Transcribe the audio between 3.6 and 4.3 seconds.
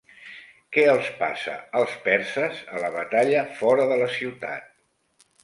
fora de la